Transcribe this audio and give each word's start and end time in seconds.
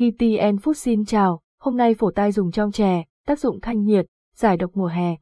GTN 0.00 0.56
Food 0.56 0.72
xin 0.72 1.04
chào, 1.04 1.40
hôm 1.60 1.76
nay 1.76 1.94
phổ 1.94 2.10
tai 2.10 2.32
dùng 2.32 2.50
trong 2.50 2.72
chè, 2.72 3.04
tác 3.26 3.38
dụng 3.38 3.58
thanh 3.62 3.84
nhiệt, 3.84 4.06
giải 4.36 4.56
độc 4.56 4.70
mùa 4.74 4.86
hè. 4.86 5.16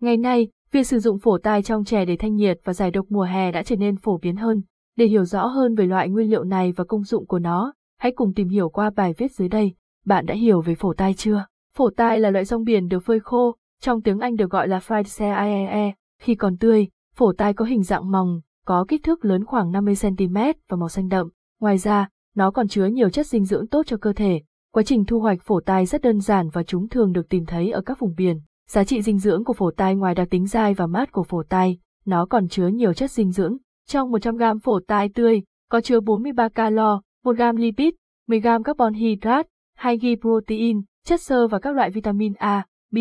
Ngày 0.00 0.16
nay, 0.16 0.48
việc 0.72 0.86
sử 0.86 0.98
dụng 0.98 1.18
phổ 1.18 1.38
tai 1.38 1.62
trong 1.62 1.84
chè 1.84 2.04
để 2.04 2.16
thanh 2.16 2.34
nhiệt 2.34 2.60
và 2.64 2.72
giải 2.72 2.90
độc 2.90 3.06
mùa 3.08 3.22
hè 3.22 3.52
đã 3.52 3.62
trở 3.62 3.76
nên 3.76 3.96
phổ 3.96 4.18
biến 4.18 4.36
hơn. 4.36 4.62
Để 4.96 5.06
hiểu 5.06 5.24
rõ 5.24 5.46
hơn 5.46 5.74
về 5.74 5.86
loại 5.86 6.08
nguyên 6.08 6.30
liệu 6.30 6.44
này 6.44 6.72
và 6.72 6.84
công 6.84 7.04
dụng 7.04 7.26
của 7.26 7.38
nó, 7.38 7.74
hãy 7.98 8.12
cùng 8.16 8.34
tìm 8.34 8.48
hiểu 8.48 8.68
qua 8.68 8.90
bài 8.90 9.14
viết 9.18 9.32
dưới 9.32 9.48
đây. 9.48 9.74
Bạn 10.04 10.26
đã 10.26 10.34
hiểu 10.34 10.60
về 10.60 10.74
phổ 10.74 10.94
tai 10.94 11.14
chưa? 11.14 11.46
Phổ 11.76 11.90
tai 11.90 12.20
là 12.20 12.30
loại 12.30 12.44
rong 12.44 12.64
biển 12.64 12.88
được 12.88 13.04
phơi 13.04 13.20
khô, 13.20 13.56
trong 13.80 14.02
tiếng 14.02 14.18
Anh 14.18 14.36
được 14.36 14.50
gọi 14.50 14.68
là 14.68 14.78
fried 14.78 15.18
CAEE. 15.18 15.94
Khi 16.20 16.34
còn 16.34 16.56
tươi, 16.56 16.88
phổ 17.14 17.32
tai 17.32 17.54
có 17.54 17.64
hình 17.64 17.82
dạng 17.82 18.10
mỏng, 18.10 18.40
có 18.66 18.84
kích 18.88 19.02
thước 19.02 19.24
lớn 19.24 19.44
khoảng 19.44 19.72
50cm 19.72 20.54
và 20.68 20.76
màu 20.76 20.88
xanh 20.88 21.08
đậm. 21.08 21.28
Ngoài 21.60 21.78
ra, 21.78 22.08
nó 22.34 22.50
còn 22.50 22.68
chứa 22.68 22.86
nhiều 22.86 23.10
chất 23.10 23.26
dinh 23.26 23.44
dưỡng 23.44 23.66
tốt 23.66 23.86
cho 23.86 23.96
cơ 23.96 24.12
thể. 24.12 24.42
Quá 24.72 24.82
trình 24.82 25.04
thu 25.04 25.20
hoạch 25.20 25.42
phổ 25.42 25.60
tai 25.60 25.86
rất 25.86 26.02
đơn 26.02 26.20
giản 26.20 26.48
và 26.48 26.62
chúng 26.62 26.88
thường 26.88 27.12
được 27.12 27.28
tìm 27.28 27.46
thấy 27.46 27.70
ở 27.70 27.80
các 27.80 27.98
vùng 27.98 28.14
biển. 28.16 28.40
Giá 28.68 28.84
trị 28.84 29.02
dinh 29.02 29.18
dưỡng 29.18 29.44
của 29.44 29.52
phổ 29.52 29.70
tai 29.70 29.94
ngoài 29.94 30.14
đặc 30.14 30.28
tính 30.30 30.46
dai 30.46 30.74
và 30.74 30.86
mát 30.86 31.12
của 31.12 31.22
phổ 31.22 31.42
tai, 31.42 31.78
nó 32.04 32.26
còn 32.26 32.48
chứa 32.48 32.66
nhiều 32.66 32.92
chất 32.92 33.10
dinh 33.10 33.30
dưỡng. 33.30 33.56
Trong 33.88 34.10
100 34.10 34.36
g 34.36 34.42
phổ 34.62 34.80
tai 34.86 35.08
tươi, 35.08 35.42
có 35.70 35.80
chứa 35.80 36.00
43 36.00 36.48
calo, 36.48 37.00
1 37.24 37.36
g 37.36 37.42
lipid, 37.56 37.94
10 38.28 38.40
g 38.40 38.48
carbon 38.64 38.94
hydrate, 38.94 39.48
2 39.76 39.98
g 39.98 40.06
protein, 40.20 40.82
chất 41.04 41.20
xơ 41.20 41.48
và 41.48 41.58
các 41.58 41.74
loại 41.74 41.90
vitamin 41.90 42.32
A, 42.34 42.66
B, 42.90 42.98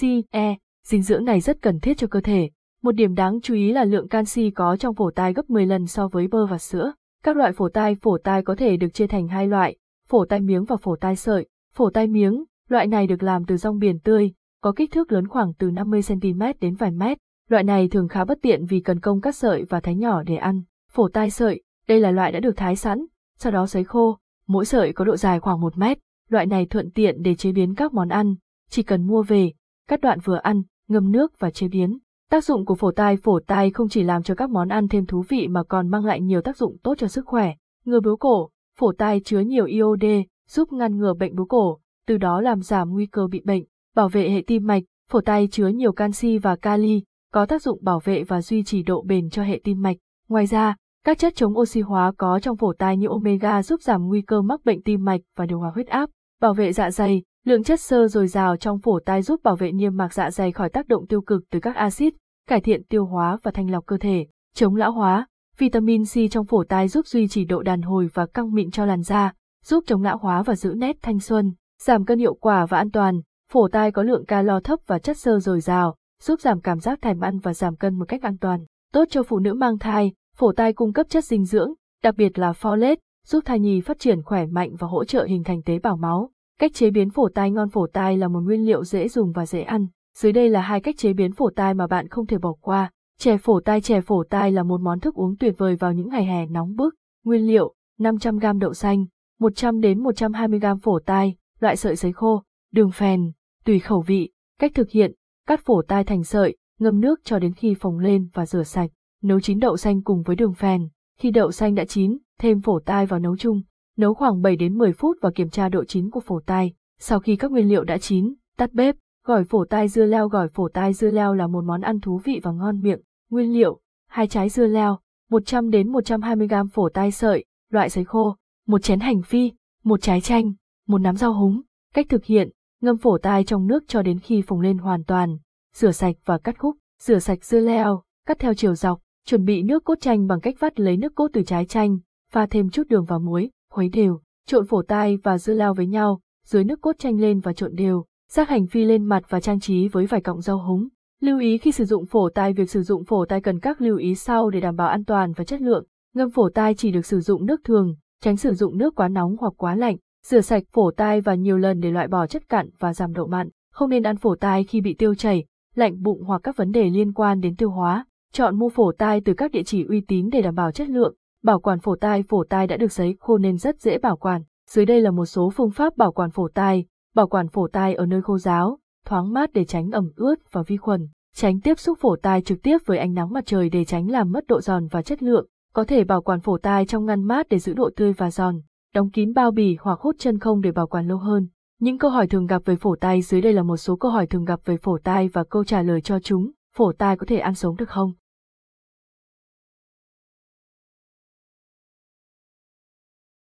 C, 0.00 0.04
E. 0.30 0.56
Dinh 0.86 1.02
dưỡng 1.02 1.24
này 1.24 1.40
rất 1.40 1.62
cần 1.62 1.80
thiết 1.80 1.98
cho 1.98 2.06
cơ 2.06 2.20
thể. 2.20 2.50
Một 2.82 2.92
điểm 2.92 3.14
đáng 3.14 3.40
chú 3.42 3.54
ý 3.54 3.72
là 3.72 3.84
lượng 3.84 4.08
canxi 4.08 4.50
có 4.50 4.76
trong 4.76 4.94
phổ 4.94 5.10
tai 5.10 5.32
gấp 5.32 5.50
10 5.50 5.66
lần 5.66 5.86
so 5.86 6.08
với 6.08 6.28
bơ 6.28 6.46
và 6.46 6.58
sữa. 6.58 6.92
Các 7.24 7.36
loại 7.36 7.52
phổ 7.52 7.68
tai 7.68 7.94
phổ 7.94 8.18
tai 8.18 8.42
có 8.42 8.54
thể 8.54 8.76
được 8.76 8.94
chia 8.94 9.06
thành 9.06 9.28
hai 9.28 9.46
loại, 9.46 9.76
phổ 10.08 10.24
tai 10.24 10.40
miếng 10.40 10.64
và 10.64 10.76
phổ 10.76 10.96
tai 10.96 11.16
sợi. 11.16 11.48
Phổ 11.74 11.90
tai 11.90 12.06
miếng, 12.06 12.44
loại 12.68 12.86
này 12.86 13.06
được 13.06 13.22
làm 13.22 13.44
từ 13.44 13.56
rong 13.56 13.78
biển 13.78 13.98
tươi, 13.98 14.32
có 14.62 14.72
kích 14.76 14.90
thước 14.92 15.12
lớn 15.12 15.28
khoảng 15.28 15.52
từ 15.54 15.70
50cm 15.70 16.54
đến 16.60 16.74
vài 16.74 16.90
mét. 16.90 17.18
Loại 17.48 17.64
này 17.64 17.88
thường 17.88 18.08
khá 18.08 18.24
bất 18.24 18.38
tiện 18.42 18.66
vì 18.66 18.80
cần 18.80 19.00
công 19.00 19.20
cắt 19.20 19.36
sợi 19.36 19.64
và 19.64 19.80
thái 19.80 19.94
nhỏ 19.94 20.22
để 20.22 20.36
ăn. 20.36 20.62
Phổ 20.90 21.08
tai 21.08 21.30
sợi, 21.30 21.62
đây 21.88 22.00
là 22.00 22.10
loại 22.10 22.32
đã 22.32 22.40
được 22.40 22.56
thái 22.56 22.76
sẵn, 22.76 23.06
sau 23.38 23.52
đó 23.52 23.66
sấy 23.66 23.84
khô. 23.84 24.18
Mỗi 24.46 24.64
sợi 24.64 24.92
có 24.92 25.04
độ 25.04 25.16
dài 25.16 25.40
khoảng 25.40 25.60
1 25.60 25.78
mét. 25.78 25.98
Loại 26.28 26.46
này 26.46 26.66
thuận 26.66 26.90
tiện 26.90 27.22
để 27.22 27.34
chế 27.34 27.52
biến 27.52 27.74
các 27.74 27.94
món 27.94 28.08
ăn, 28.08 28.34
chỉ 28.70 28.82
cần 28.82 29.06
mua 29.06 29.22
về, 29.22 29.52
cắt 29.88 30.00
đoạn 30.00 30.18
vừa 30.24 30.36
ăn, 30.36 30.62
ngâm 30.88 31.12
nước 31.12 31.32
và 31.38 31.50
chế 31.50 31.68
biến. 31.68 31.98
Tác 32.30 32.44
dụng 32.44 32.64
của 32.64 32.74
phổ 32.74 32.90
tai 32.90 33.16
phổ 33.16 33.40
tai 33.46 33.70
không 33.70 33.88
chỉ 33.88 34.02
làm 34.02 34.22
cho 34.22 34.34
các 34.34 34.50
món 34.50 34.68
ăn 34.68 34.88
thêm 34.88 35.06
thú 35.06 35.24
vị 35.28 35.48
mà 35.48 35.62
còn 35.62 35.88
mang 35.88 36.04
lại 36.04 36.20
nhiều 36.20 36.42
tác 36.42 36.56
dụng 36.56 36.76
tốt 36.82 36.94
cho 36.98 37.08
sức 37.08 37.26
khỏe. 37.26 37.54
Ngừa 37.84 38.00
bướu 38.00 38.16
cổ, 38.16 38.50
phổ 38.78 38.92
tai 38.92 39.20
chứa 39.24 39.40
nhiều 39.40 39.64
iod, 39.64 40.04
giúp 40.48 40.72
ngăn 40.72 40.96
ngừa 40.96 41.14
bệnh 41.14 41.36
bướu 41.36 41.46
cổ, 41.46 41.78
từ 42.06 42.16
đó 42.16 42.40
làm 42.40 42.62
giảm 42.62 42.90
nguy 42.90 43.06
cơ 43.06 43.26
bị 43.26 43.42
bệnh. 43.44 43.64
Bảo 43.94 44.08
vệ 44.08 44.30
hệ 44.30 44.42
tim 44.46 44.66
mạch, 44.66 44.82
phổ 45.10 45.20
tai 45.20 45.48
chứa 45.48 45.68
nhiều 45.68 45.92
canxi 45.92 46.38
và 46.38 46.56
kali, 46.56 47.02
có 47.32 47.46
tác 47.46 47.62
dụng 47.62 47.78
bảo 47.82 48.00
vệ 48.04 48.24
và 48.24 48.42
duy 48.42 48.64
trì 48.64 48.82
độ 48.82 49.02
bền 49.02 49.30
cho 49.30 49.42
hệ 49.42 49.60
tim 49.64 49.82
mạch. 49.82 49.96
Ngoài 50.28 50.46
ra, 50.46 50.76
các 51.04 51.18
chất 51.18 51.32
chống 51.36 51.58
oxy 51.58 51.80
hóa 51.80 52.12
có 52.16 52.40
trong 52.40 52.56
phổ 52.56 52.72
tai 52.72 52.96
như 52.96 53.08
omega 53.08 53.62
giúp 53.62 53.82
giảm 53.82 54.06
nguy 54.06 54.22
cơ 54.22 54.42
mắc 54.42 54.60
bệnh 54.64 54.82
tim 54.82 55.04
mạch 55.04 55.20
và 55.36 55.46
điều 55.46 55.58
hòa 55.58 55.70
huyết 55.74 55.86
áp. 55.86 56.10
Bảo 56.40 56.54
vệ 56.54 56.72
dạ 56.72 56.90
dày, 56.90 57.22
lượng 57.44 57.62
chất 57.62 57.80
xơ 57.80 58.08
dồi 58.08 58.26
dào 58.26 58.56
trong 58.56 58.78
phổ 58.78 58.98
tai 59.00 59.22
giúp 59.22 59.40
bảo 59.42 59.56
vệ 59.56 59.72
niêm 59.72 59.96
mạc 59.96 60.14
dạ 60.14 60.30
dày 60.30 60.52
khỏi 60.52 60.68
tác 60.68 60.88
động 60.88 61.06
tiêu 61.06 61.20
cực 61.20 61.42
từ 61.50 61.60
các 61.60 61.76
axit, 61.76 62.14
cải 62.48 62.60
thiện 62.60 62.84
tiêu 62.84 63.06
hóa 63.06 63.38
và 63.42 63.50
thanh 63.50 63.70
lọc 63.70 63.86
cơ 63.86 63.96
thể, 63.96 64.26
chống 64.54 64.76
lão 64.76 64.92
hóa. 64.92 65.26
Vitamin 65.58 66.04
C 66.04 66.30
trong 66.30 66.46
phổ 66.46 66.64
tai 66.64 66.88
giúp 66.88 67.06
duy 67.06 67.28
trì 67.28 67.44
độ 67.44 67.62
đàn 67.62 67.82
hồi 67.82 68.08
và 68.14 68.26
căng 68.26 68.52
mịn 68.52 68.70
cho 68.70 68.84
làn 68.86 69.02
da, 69.02 69.32
giúp 69.64 69.84
chống 69.86 70.02
lão 70.02 70.18
hóa 70.18 70.42
và 70.42 70.56
giữ 70.56 70.74
nét 70.76 70.96
thanh 71.02 71.20
xuân, 71.20 71.52
giảm 71.82 72.04
cân 72.04 72.18
hiệu 72.18 72.34
quả 72.34 72.66
và 72.66 72.78
an 72.78 72.90
toàn. 72.90 73.20
Phổ 73.52 73.68
tai 73.68 73.92
có 73.92 74.02
lượng 74.02 74.26
calo 74.26 74.60
thấp 74.60 74.80
và 74.86 74.98
chất 74.98 75.18
xơ 75.18 75.38
dồi 75.38 75.60
dào, 75.60 75.96
giúp 76.22 76.40
giảm 76.40 76.60
cảm 76.60 76.80
giác 76.80 77.02
thèm 77.02 77.20
ăn 77.20 77.38
và 77.38 77.54
giảm 77.54 77.76
cân 77.76 77.94
một 77.94 78.08
cách 78.08 78.22
an 78.22 78.38
toàn. 78.38 78.64
Tốt 78.92 79.04
cho 79.10 79.22
phụ 79.22 79.38
nữ 79.38 79.54
mang 79.54 79.78
thai, 79.78 80.12
phổ 80.36 80.52
tai 80.52 80.72
cung 80.72 80.92
cấp 80.92 81.06
chất 81.08 81.24
dinh 81.24 81.44
dưỡng, 81.44 81.72
đặc 82.02 82.14
biệt 82.16 82.38
là 82.38 82.52
folate, 82.52 82.96
giúp 83.26 83.40
thai 83.44 83.60
nhi 83.60 83.80
phát 83.80 83.98
triển 83.98 84.22
khỏe 84.22 84.46
mạnh 84.46 84.76
và 84.78 84.86
hỗ 84.86 85.04
trợ 85.04 85.24
hình 85.24 85.44
thành 85.44 85.62
tế 85.62 85.78
bào 85.78 85.96
máu. 85.96 86.30
Cách 86.60 86.74
chế 86.74 86.90
biến 86.90 87.10
phổ 87.10 87.28
tai 87.28 87.50
ngon 87.50 87.68
phổ 87.68 87.86
tai 87.86 88.16
là 88.16 88.28
một 88.28 88.40
nguyên 88.40 88.66
liệu 88.66 88.84
dễ 88.84 89.08
dùng 89.08 89.32
và 89.32 89.46
dễ 89.46 89.62
ăn. 89.62 89.86
Dưới 90.16 90.32
đây 90.32 90.48
là 90.48 90.60
hai 90.60 90.80
cách 90.80 90.94
chế 90.98 91.12
biến 91.12 91.32
phổ 91.32 91.50
tai 91.50 91.74
mà 91.74 91.86
bạn 91.86 92.08
không 92.08 92.26
thể 92.26 92.38
bỏ 92.38 92.52
qua. 92.60 92.90
Chè 93.18 93.36
phổ 93.36 93.60
tai 93.60 93.80
Chè 93.80 94.00
phổ 94.00 94.24
tai 94.24 94.52
là 94.52 94.62
một 94.62 94.80
món 94.80 95.00
thức 95.00 95.14
uống 95.14 95.36
tuyệt 95.36 95.54
vời 95.58 95.76
vào 95.76 95.92
những 95.92 96.08
ngày 96.08 96.24
hè 96.24 96.46
nóng 96.46 96.76
bức. 96.76 96.94
Nguyên 97.24 97.46
liệu, 97.46 97.74
500g 97.98 98.58
đậu 98.58 98.74
xanh, 98.74 99.06
100 99.38 99.80
đến 99.80 100.02
120g 100.02 100.78
phổ 100.78 100.98
tai, 100.98 101.36
loại 101.60 101.76
sợi 101.76 101.96
sấy 101.96 102.12
khô, 102.12 102.42
đường 102.72 102.90
phèn, 102.90 103.32
tùy 103.64 103.78
khẩu 103.78 104.00
vị. 104.00 104.30
Cách 104.58 104.72
thực 104.74 104.90
hiện, 104.90 105.12
cắt 105.46 105.60
phổ 105.64 105.82
tai 105.82 106.04
thành 106.04 106.24
sợi, 106.24 106.56
ngâm 106.78 107.00
nước 107.00 107.20
cho 107.24 107.38
đến 107.38 107.54
khi 107.54 107.74
phồng 107.74 107.98
lên 107.98 108.28
và 108.32 108.46
rửa 108.46 108.62
sạch. 108.62 108.90
Nấu 109.22 109.40
chín 109.40 109.58
đậu 109.58 109.76
xanh 109.76 110.02
cùng 110.02 110.22
với 110.22 110.36
đường 110.36 110.54
phèn. 110.54 110.88
Khi 111.18 111.30
đậu 111.30 111.52
xanh 111.52 111.74
đã 111.74 111.84
chín, 111.84 112.18
thêm 112.38 112.60
phổ 112.60 112.80
tai 112.80 113.06
vào 113.06 113.20
nấu 113.20 113.36
chung. 113.36 113.62
Nấu 114.00 114.14
khoảng 114.14 114.42
7 114.42 114.56
đến 114.56 114.78
10 114.78 114.92
phút 114.92 115.18
và 115.20 115.30
kiểm 115.34 115.48
tra 115.48 115.68
độ 115.68 115.84
chín 115.84 116.10
của 116.10 116.20
phổ 116.20 116.40
tai. 116.46 116.72
Sau 116.98 117.20
khi 117.20 117.36
các 117.36 117.50
nguyên 117.50 117.68
liệu 117.68 117.84
đã 117.84 117.98
chín, 117.98 118.34
tắt 118.56 118.72
bếp, 118.72 118.96
Gỏi 119.26 119.44
phổ 119.44 119.64
tai 119.64 119.88
dưa 119.88 120.04
leo 120.04 120.28
Gỏi 120.28 120.48
phổ 120.48 120.68
tai 120.68 120.92
dưa 120.92 121.10
leo 121.10 121.34
là 121.34 121.46
một 121.46 121.64
món 121.64 121.80
ăn 121.80 122.00
thú 122.00 122.20
vị 122.24 122.40
và 122.42 122.52
ngon 122.52 122.80
miệng. 122.80 123.00
Nguyên 123.30 123.52
liệu, 123.52 123.80
hai 124.08 124.26
trái 124.26 124.48
dưa 124.48 124.66
leo, 124.66 124.98
100 125.30 125.70
đến 125.70 125.92
120 125.92 126.48
g 126.48 126.54
phổ 126.72 126.88
tai 126.88 127.10
sợi, 127.10 127.44
loại 127.70 127.90
sấy 127.90 128.04
khô, 128.04 128.36
một 128.66 128.82
chén 128.82 129.00
hành 129.00 129.22
phi, 129.22 129.52
một 129.84 130.02
trái 130.02 130.20
chanh, 130.20 130.52
một 130.86 130.98
nắm 130.98 131.16
rau 131.16 131.32
húng. 131.32 131.60
Cách 131.94 132.06
thực 132.08 132.24
hiện, 132.24 132.50
ngâm 132.80 132.96
phổ 132.96 133.18
tai 133.18 133.44
trong 133.44 133.66
nước 133.66 133.84
cho 133.88 134.02
đến 134.02 134.18
khi 134.18 134.42
phồng 134.42 134.60
lên 134.60 134.78
hoàn 134.78 135.04
toàn, 135.04 135.38
rửa 135.74 135.92
sạch 135.92 136.16
và 136.24 136.38
cắt 136.38 136.58
khúc, 136.58 136.76
rửa 137.00 137.18
sạch 137.18 137.44
dưa 137.44 137.60
leo, 137.60 138.02
cắt 138.26 138.38
theo 138.38 138.54
chiều 138.54 138.74
dọc, 138.74 139.00
chuẩn 139.26 139.44
bị 139.44 139.62
nước 139.62 139.84
cốt 139.84 140.00
chanh 140.00 140.26
bằng 140.26 140.40
cách 140.40 140.54
vắt 140.58 140.80
lấy 140.80 140.96
nước 140.96 141.14
cốt 141.14 141.28
từ 141.32 141.42
trái 141.42 141.66
chanh, 141.66 141.98
pha 142.32 142.46
thêm 142.46 142.70
chút 142.70 142.88
đường 142.88 143.04
và 143.04 143.18
muối, 143.18 143.50
khuấy 143.70 143.88
đều, 143.88 144.20
trộn 144.46 144.66
phổ 144.66 144.82
tai 144.82 145.16
và 145.16 145.38
dưa 145.38 145.54
lao 145.54 145.74
với 145.74 145.86
nhau, 145.86 146.20
dưới 146.46 146.64
nước 146.64 146.80
cốt 146.80 146.98
chanh 146.98 147.20
lên 147.20 147.40
và 147.40 147.52
trộn 147.52 147.74
đều, 147.74 148.04
rắc 148.30 148.48
hành 148.48 148.66
phi 148.66 148.84
lên 148.84 149.04
mặt 149.04 149.22
và 149.28 149.40
trang 149.40 149.60
trí 149.60 149.88
với 149.88 150.06
vài 150.06 150.20
cọng 150.20 150.40
rau 150.40 150.58
húng. 150.58 150.88
Lưu 151.20 151.38
ý 151.38 151.58
khi 151.58 151.72
sử 151.72 151.84
dụng 151.84 152.06
phổ 152.06 152.28
tai 152.28 152.52
việc 152.52 152.70
sử 152.70 152.82
dụng 152.82 153.04
phổ 153.04 153.24
tai 153.24 153.40
cần 153.40 153.60
các 153.60 153.80
lưu 153.80 153.96
ý 153.96 154.14
sau 154.14 154.50
để 154.50 154.60
đảm 154.60 154.76
bảo 154.76 154.88
an 154.88 155.04
toàn 155.04 155.32
và 155.32 155.44
chất 155.44 155.60
lượng. 155.60 155.84
Ngâm 156.14 156.30
phổ 156.30 156.48
tai 156.50 156.74
chỉ 156.74 156.90
được 156.90 157.06
sử 157.06 157.20
dụng 157.20 157.46
nước 157.46 157.60
thường, 157.64 157.94
tránh 158.22 158.36
sử 158.36 158.54
dụng 158.54 158.78
nước 158.78 158.94
quá 158.94 159.08
nóng 159.08 159.36
hoặc 159.40 159.52
quá 159.56 159.74
lạnh. 159.74 159.96
Rửa 160.26 160.40
sạch 160.40 160.62
phổ 160.72 160.90
tai 160.90 161.20
và 161.20 161.34
nhiều 161.34 161.58
lần 161.58 161.80
để 161.80 161.90
loại 161.90 162.08
bỏ 162.08 162.26
chất 162.26 162.48
cặn 162.48 162.70
và 162.78 162.94
giảm 162.94 163.12
độ 163.12 163.26
mặn. 163.26 163.48
Không 163.72 163.90
nên 163.90 164.02
ăn 164.02 164.16
phổ 164.16 164.36
tai 164.36 164.64
khi 164.64 164.80
bị 164.80 164.94
tiêu 164.94 165.14
chảy, 165.14 165.44
lạnh 165.74 166.02
bụng 166.02 166.24
hoặc 166.24 166.40
các 166.44 166.56
vấn 166.56 166.70
đề 166.70 166.90
liên 166.90 167.12
quan 167.12 167.40
đến 167.40 167.56
tiêu 167.56 167.70
hóa. 167.70 168.06
Chọn 168.32 168.58
mua 168.58 168.68
phổ 168.68 168.92
tai 168.92 169.20
từ 169.20 169.34
các 169.34 169.52
địa 169.52 169.62
chỉ 169.62 169.84
uy 169.84 170.00
tín 170.00 170.28
để 170.32 170.42
đảm 170.42 170.54
bảo 170.54 170.72
chất 170.72 170.88
lượng. 170.88 171.14
Bảo 171.44 171.60
quản 171.60 171.80
phổ 171.80 171.96
tai 171.96 172.22
Phổ 172.22 172.44
tai 172.44 172.66
đã 172.66 172.76
được 172.76 172.92
sấy 172.92 173.16
khô 173.20 173.38
nên 173.38 173.56
rất 173.56 173.80
dễ 173.80 173.98
bảo 173.98 174.16
quản. 174.16 174.42
Dưới 174.70 174.86
đây 174.86 175.00
là 175.00 175.10
một 175.10 175.26
số 175.26 175.50
phương 175.50 175.70
pháp 175.70 175.96
bảo 175.96 176.12
quản 176.12 176.30
phổ 176.30 176.48
tai, 176.48 176.84
bảo 177.14 177.26
quản 177.26 177.48
phổ 177.48 177.68
tai 177.68 177.94
ở 177.94 178.06
nơi 178.06 178.22
khô 178.22 178.38
ráo, 178.38 178.78
thoáng 179.06 179.32
mát 179.32 179.50
để 179.52 179.64
tránh 179.64 179.90
ẩm 179.90 180.10
ướt 180.16 180.34
và 180.52 180.62
vi 180.62 180.76
khuẩn, 180.76 181.08
tránh 181.34 181.60
tiếp 181.60 181.78
xúc 181.78 181.98
phổ 182.00 182.16
tai 182.16 182.42
trực 182.42 182.62
tiếp 182.62 182.78
với 182.86 182.98
ánh 182.98 183.14
nắng 183.14 183.32
mặt 183.32 183.46
trời 183.46 183.68
để 183.68 183.84
tránh 183.84 184.10
làm 184.10 184.32
mất 184.32 184.46
độ 184.46 184.60
giòn 184.60 184.86
và 184.86 185.02
chất 185.02 185.22
lượng, 185.22 185.46
có 185.72 185.84
thể 185.84 186.04
bảo 186.04 186.22
quản 186.22 186.40
phổ 186.40 186.58
tai 186.58 186.86
trong 186.86 187.04
ngăn 187.04 187.22
mát 187.22 187.48
để 187.48 187.58
giữ 187.58 187.72
độ 187.72 187.90
tươi 187.96 188.12
và 188.12 188.30
giòn, 188.30 188.60
đóng 188.94 189.10
kín 189.10 189.32
bao 189.32 189.50
bì 189.50 189.76
hoặc 189.80 190.00
hút 190.00 190.16
chân 190.18 190.38
không 190.38 190.60
để 190.60 190.72
bảo 190.72 190.86
quản 190.86 191.08
lâu 191.08 191.18
hơn. 191.18 191.48
Những 191.80 191.98
câu 191.98 192.10
hỏi 192.10 192.26
thường 192.26 192.46
gặp 192.46 192.62
về 192.64 192.76
phổ 192.76 192.96
tai 192.96 193.22
dưới 193.22 193.40
đây 193.40 193.52
là 193.52 193.62
một 193.62 193.76
số 193.76 193.96
câu 193.96 194.10
hỏi 194.10 194.26
thường 194.26 194.44
gặp 194.44 194.60
về 194.64 194.76
phổ 194.76 194.98
tai 194.98 195.28
và 195.28 195.44
câu 195.44 195.64
trả 195.64 195.82
lời 195.82 196.00
cho 196.00 196.20
chúng. 196.20 196.50
Phổ 196.76 196.92
tai 196.92 197.16
có 197.16 197.26
thể 197.26 197.38
ăn 197.38 197.54
sống 197.54 197.76
được 197.76 197.88
không? 197.88 198.12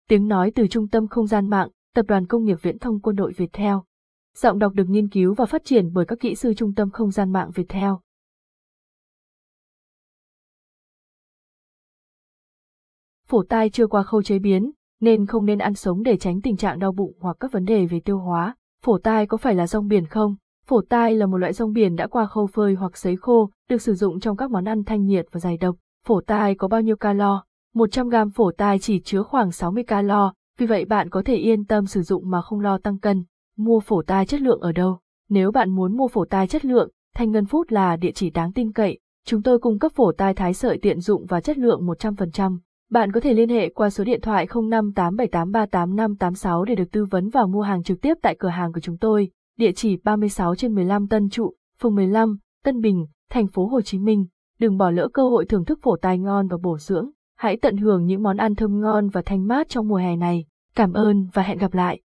Tiếng 0.10 0.28
nói 0.28 0.52
từ 0.56 0.68
Trung 0.68 0.88
tâm 0.88 1.08
Không 1.08 1.28
gian 1.28 1.50
mạng, 1.50 1.70
Tập 1.96 2.06
đoàn 2.08 2.28
Công 2.28 2.44
nghiệp 2.44 2.58
Viễn 2.62 2.80
thông 2.80 3.00
Quân 3.00 3.16
đội 3.16 3.32
Việt 3.32 3.50
Theo. 3.54 3.84
Giọng 4.38 4.60
đọc 4.60 4.74
được 4.74 4.86
nghiên 4.90 5.10
cứu 5.10 5.34
và 5.34 5.46
phát 5.46 5.66
triển 5.66 5.94
bởi 5.94 6.06
các 6.06 6.20
kỹ 6.20 6.36
sư 6.36 6.54
Trung 6.54 6.74
tâm 6.74 6.90
Không 6.90 7.12
gian 7.12 7.32
mạng 7.32 7.52
Việt 7.56 7.66
Theo. 7.70 8.00
Phổ 13.28 13.44
tai 13.44 13.70
chưa 13.70 13.88
qua 13.88 14.04
khâu 14.04 14.24
chế 14.24 14.40
biến, 14.40 14.72
nên 15.00 15.26
không 15.26 15.46
nên 15.46 15.60
ăn 15.60 15.74
sống 15.74 16.04
để 16.04 16.18
tránh 16.18 16.42
tình 16.42 16.58
trạng 16.58 16.80
đau 16.80 16.92
bụng 16.92 17.14
hoặc 17.20 17.38
các 17.40 17.52
vấn 17.52 17.66
đề 17.66 17.86
về 17.86 18.00
tiêu 18.00 18.18
hóa. 18.18 18.56
Phổ 18.84 18.98
tai 18.98 19.28
có 19.28 19.38
phải 19.38 19.56
là 19.56 19.68
rong 19.68 19.88
biển 19.88 20.06
không? 20.06 20.36
Phổ 20.66 20.82
tai 20.90 21.16
là 21.16 21.26
một 21.26 21.38
loại 21.38 21.54
rong 21.54 21.74
biển 21.74 21.96
đã 21.96 22.08
qua 22.08 22.26
khâu 22.26 22.48
phơi 22.48 22.74
hoặc 22.74 22.98
sấy 22.98 23.16
khô, 23.16 23.50
được 23.70 23.82
sử 23.82 23.94
dụng 23.94 24.20
trong 24.20 24.38
các 24.38 24.52
món 24.52 24.66
ăn 24.66 24.84
thanh 24.84 25.06
nhiệt 25.06 25.26
và 25.32 25.40
giải 25.40 25.58
độc. 25.58 25.76
Phổ 26.08 26.22
tai 26.22 26.56
có 26.56 26.68
bao 26.68 26.82
nhiêu 26.82 26.96
calo? 26.96 27.44
100 27.74 28.10
gram 28.10 28.30
phổ 28.30 28.52
tai 28.52 28.80
chỉ 28.80 29.00
chứa 29.00 29.24
khoảng 29.24 29.52
60 29.52 29.84
calo, 29.84 30.34
vì 30.58 30.66
vậy 30.66 30.86
bạn 30.86 31.10
có 31.10 31.22
thể 31.26 31.36
yên 31.36 31.66
tâm 31.66 31.86
sử 31.86 32.02
dụng 32.02 32.30
mà 32.30 32.42
không 32.42 32.60
lo 32.60 32.78
tăng 32.78 33.00
cân. 33.00 33.24
Mua 33.58 33.80
phổ 33.80 34.02
tai 34.02 34.26
chất 34.26 34.42
lượng 34.42 34.60
ở 34.60 34.72
đâu? 34.72 35.00
Nếu 35.30 35.52
bạn 35.52 35.70
muốn 35.70 35.98
mua 35.98 36.08
phổ 36.08 36.26
tai 36.26 36.48
chất 36.48 36.66
lượng, 36.66 36.90
Thanh 37.16 37.32
Ngân 37.32 37.46
phút 37.46 37.72
là 37.72 37.96
địa 37.96 38.12
chỉ 38.12 38.30
đáng 38.30 38.54
tin 38.54 38.72
cậy. 38.72 39.00
Chúng 39.26 39.42
tôi 39.42 39.60
cung 39.60 39.80
cấp 39.80 39.92
phổ 39.96 40.12
tai 40.12 40.34
thái 40.34 40.54
sợi 40.54 40.78
tiện 40.78 41.00
dụng 41.00 41.26
và 41.26 41.42
chất 41.42 41.58
lượng 41.58 41.88
100%. 41.88 42.58
Bạn 42.92 43.12
có 43.12 43.20
thể 43.20 43.34
liên 43.34 43.50
hệ 43.50 43.70
qua 43.70 43.90
số 43.90 44.04
điện 44.04 44.22
thoại 44.22 44.48
0587838586 44.48 46.64
để 46.64 46.76
được 46.76 46.92
tư 46.92 47.06
vấn 47.06 47.30
và 47.30 47.46
mua 47.46 47.62
hàng 47.62 47.84
trực 47.84 48.02
tiếp 48.02 48.14
tại 48.22 48.36
cửa 48.40 48.50
hàng 48.50 48.74
của 48.74 48.80
chúng 48.80 48.98
tôi. 48.98 49.30
Địa 49.58 49.72
chỉ 49.72 49.98
36 49.98 50.56
trên 50.56 50.76
15 50.76 51.08
Tân 51.08 51.30
Trụ, 51.30 51.54
phường 51.80 51.96
15, 51.96 52.38
Tân 52.64 52.82
Bình, 52.82 53.06
thành 53.30 53.48
phố 53.48 53.68
Hồ 53.68 53.82
Chí 53.82 54.00
Minh. 54.00 54.26
Đừng 54.60 54.78
bỏ 54.78 54.92
lỡ 54.92 55.08
cơ 55.14 55.30
hội 55.30 55.46
thưởng 55.46 55.66
thức 55.66 55.80
phổ 55.82 55.98
tai 55.98 56.20
ngon 56.20 56.48
và 56.48 56.58
bổ 56.64 56.78
dưỡng 56.78 57.10
hãy 57.44 57.58
tận 57.58 57.78
hưởng 57.78 58.06
những 58.06 58.24
món 58.24 58.38
ăn 58.38 58.56
thơm 58.56 58.82
ngon 58.82 59.10
và 59.10 59.22
thanh 59.26 59.48
mát 59.48 59.70
trong 59.70 59.88
mùa 59.88 59.96
hè 59.96 60.16
này. 60.16 60.46
Cảm 60.76 60.94
ơn 60.94 61.28
và 61.34 61.44
hẹn 61.44 61.58
gặp 61.58 61.74
lại! 61.74 62.00